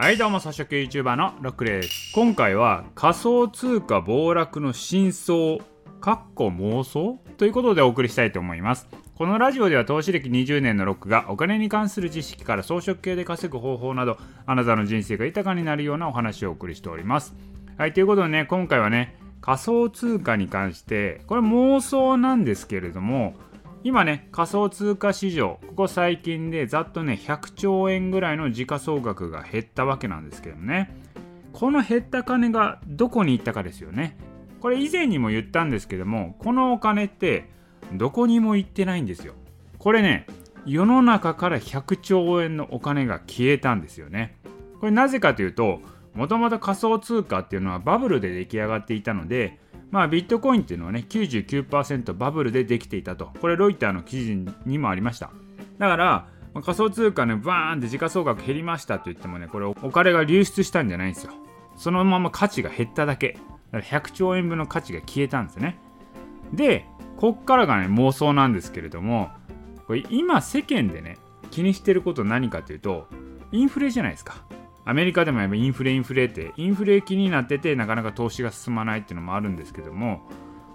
[0.00, 2.12] はいどうも、草食 YouTuber のロックです。
[2.14, 5.58] 今回は仮想通貨暴落の真相、
[6.00, 8.86] かっこ妄想ということでお送りしたいと思います。
[9.16, 17.34] このラジオでは投資歴20年のロックがお金に関する知識から装飾系で稼ぐ方法など、あなたの人生が豊かになるようなお話をお送りしております。
[17.76, 23.34] はい、ということでね、今回はね、仮想通貨に関して、これ妄想なんですけれども、
[23.84, 30.94] 今ね仮想通貨市場ここ最近でざっとね100兆円ぐらいの時価総額が減ったわけなんですけどね。
[31.52, 34.16] この減った金がどこに行ったかですよね。
[34.60, 37.48] これ以前にも言ったんですけどもこのお金って
[37.92, 39.34] どこにも行ってないんですよ。
[39.78, 40.26] これね
[40.66, 44.36] 世の中から100兆円のお金が消えたんですよね。
[44.80, 45.80] これなぜかというと
[46.14, 49.58] もともと仮想通貨っていうのはバブルで出来上がっていたので
[49.90, 53.32] まあ、ビットコインっていうのはね、99%バブルでできていたと。
[53.40, 55.30] これ、ロイターの記事にもありました。
[55.78, 61.32] だから、まあ仮想通貨ね、バーンって時価総額減りましたと言ってもね、これ、お金が流出したんじゃないんですよ。
[61.76, 63.38] そのまま価値が減っただけ。
[63.72, 65.78] だから100兆円分の価値が消えたんですね。
[66.52, 69.30] で、こっからがね、妄想なんですけれども、
[69.86, 71.16] これ今世間でね、
[71.50, 73.08] 気にしてること何かというと、
[73.52, 74.36] インフレじゃないですか。
[74.88, 80.22] アメリカでもやっぱインフレインフレってインフレ気になっててなかなか投資が進まないっていうのもあるんですけども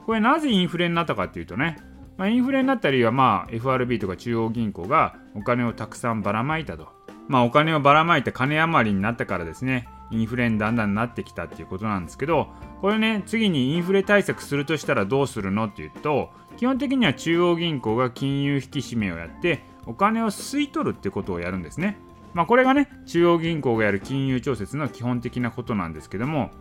[0.06, 1.80] これなぜインフレになったかっていうとね、
[2.16, 6.90] まあ、インフレになった理由はまあ FRB とか中央銀行がお金をたくさんばらまいたと。
[7.28, 12.50] まあお金をばらまいて金余りになったからですねインフレにだんだんなってきたっていうことなんですけど
[12.82, 21.98] これね次にインフレ対策するとしたらどうするのっていうと基本的には中央銀行が金融引き締めをやってお金を吸い取るってことをやるんですね。
[22.34, 26.52] まあ、これがね中央銀行がやる金融調節の基本的なことなんですけども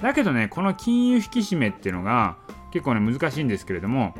[0.00, 2.36] だけどねこの金融引き締めっていうのが
[2.72, 4.14] 結構ね難しいんですけれども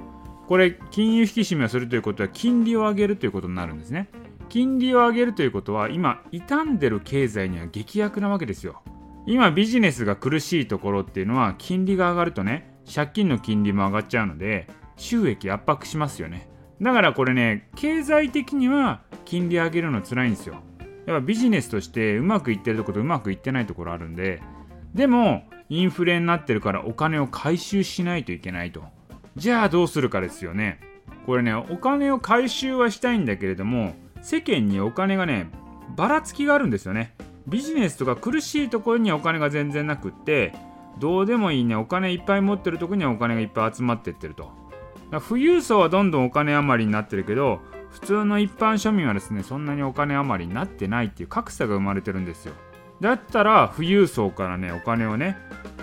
[0.46, 4.08] これ金融引き締めをするということは金利を上げるということになるんですね。
[4.48, 8.80] 金利を上げるということは今傷んでる経済には劇薬なわけですよ。
[9.27, 16.48] 今ビジネスが苦しいところっていうのは金利が上がるとね借金の金利も上がっちゃうので収益圧迫しますよね。
[16.80, 20.62] だからこれね経済的には金利上げるの辛いんですよ。
[21.06, 24.42] やっぱビジネスとしてうまくいってるところとうまくいってないところあるんで
[24.94, 28.84] でもインフレになってるからお金を回収しないといけないと。
[29.34, 30.80] じゃあどうするかですよね。
[31.27, 35.50] これねお金を回収はしたいんだけれども世間にお金がね
[35.96, 37.14] ばらつきがあるんですよね。
[37.46, 40.52] ビジネスとか苦しいところにはお金が全然なくって
[40.98, 44.50] どうでもいいねお金いっぱい持ってるとこにはお金がいっぱい集まってってると。
[45.28, 47.61] 富裕層はどんどんお金余りになってるけど
[47.91, 52.55] 普通の一般庶民はですねそんなにお金余りになってないっていう格差が生まれてるんですよ。
[53.01, 55.36] だったら富裕層からねお金をね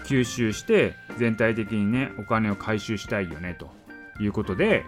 [0.05, 3.69] 吸収して全体的にねお金を回収したいよねと
[4.21, 4.83] いうことで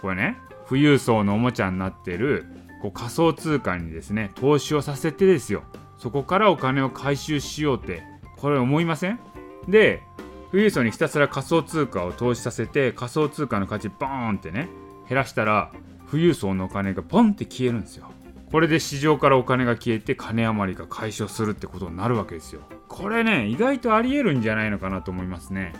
[0.00, 0.38] これね
[0.68, 2.46] 富裕層のおもちゃになってる
[2.80, 5.64] こう仮想通貨にですね投資をさせてですよ。
[5.98, 8.02] そこからお金を回収しようって
[8.38, 9.20] これ思いません？
[9.68, 10.02] で
[10.50, 14.68] 富裕層にひたすら仮想通貨を投資させて仮想通貨の価値ボーンってね
[15.08, 15.70] 減らしたら
[16.12, 18.12] 富裕層のお金がポンって消えるんですよ。
[18.50, 22.60] これで市場からお金が消えて金余りが解消するってことになるわけですよ。
[22.86, 25.72] これね意外とありえるんじゃないのかなと思いますね。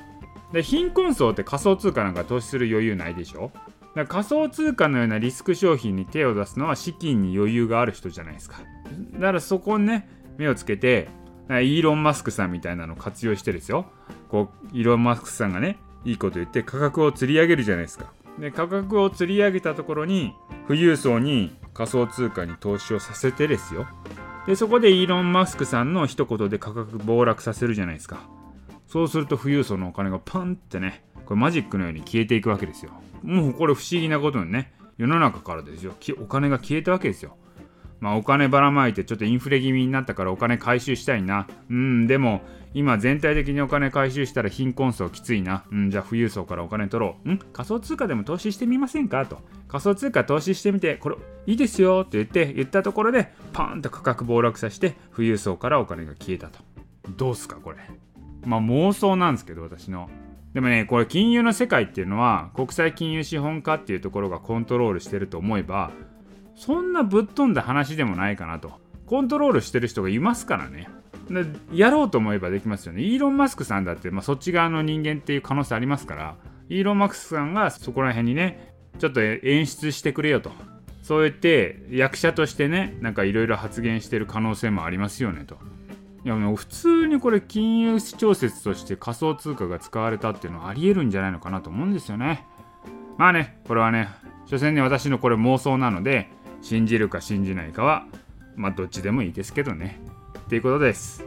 [0.54, 3.50] で貧困層って仮想通貨なんか投資する余裕ないでしょ？
[3.54, 8.62] だから仮想通貨のようなリスク商品に手を出すのは資金に余裕がある人じゃないですか。
[9.12, 11.08] だからそこにね目をつけて
[11.50, 13.84] イーロン・マスクさんみたいなのを活用してですよ。
[14.30, 15.76] こうイーロン・マスクさんがね
[16.06, 18.14] いいこと言って価格を釣り上げるじゃないですか。
[18.38, 20.34] で価格を釣り上げたところに
[20.66, 23.86] 富裕層に仮想通貨に投資をさせてですよ。
[24.46, 28.20] でそこでイーロン・マスクさんの一言で価格暴落させるじゃないですか。
[28.88, 32.92] そうすると富裕層のお金がパンってねこれマジックのように消えていくわけですよ。
[33.22, 35.94] もうこれ不思議なことにね世の中からですよ。
[36.20, 37.36] お金が消えたわけですよ。
[38.02, 42.42] まあお金ばらまいてちょっとインフレ気味になったからお金回収したいなうんでも
[42.74, 45.64] 今全体的にお金回収したら貧困層きついな。
[45.70, 47.32] うん、じゃあ富裕層からお金取ろう。
[47.32, 49.26] ん仮想通貨でも投資してみませんか？
[49.26, 49.40] と。
[49.68, 56.60] 仮想通貨投資してみて、これいいですよって言って言ったところでパーンと価格暴落させて富裕層からお金が消えたと。
[57.10, 57.76] どうすかこれ。
[58.46, 60.08] まあ妄想なんですけど私の。
[60.54, 65.90] でもね、これ金融の世界っていうのは国際金融資本家っていうところがコントロールしてると思えば、
[66.54, 68.80] そんなぶっ飛んだ話でもないかなと。
[69.06, 70.88] コントロールしてる人がいますからね。
[71.28, 73.02] でやろうと思えばできますよね。
[73.02, 76.36] イーロン・マスクさんだって、まあ、そっち側の人間っていう可能性ありますから、
[76.68, 80.50] イーロン・マスクさんがそこら辺にね、ちょっと演出してくれよと。
[81.02, 85.58] そう言って役者としてね、なんかいろいろ発言してる可能性もありますよねと。
[86.24, 92.46] いやもう普通にこれ金融市調節として仮想通貨が使われたっていうのはありえるんじゃないのかなと思うんですよね。
[93.18, 94.08] まあね、これはね、
[94.46, 96.30] 所詮ね、私のこれ妄想なので、
[96.62, 98.06] 信じるか信じないかは、
[98.56, 100.00] まあどっちでもいいですけどね。
[100.38, 101.24] っていうことです